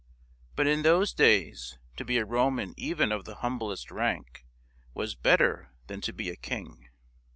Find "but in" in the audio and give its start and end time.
0.55-0.81